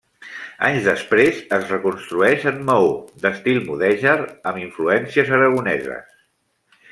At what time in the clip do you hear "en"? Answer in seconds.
2.53-2.57